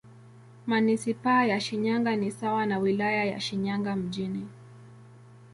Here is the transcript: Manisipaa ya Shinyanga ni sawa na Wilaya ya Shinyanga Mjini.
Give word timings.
Manisipaa 0.67 1.45
ya 1.45 1.59
Shinyanga 1.59 2.15
ni 2.15 2.31
sawa 2.31 2.65
na 2.65 2.79
Wilaya 2.79 3.25
ya 3.25 3.39
Shinyanga 3.39 3.95
Mjini. 3.95 4.47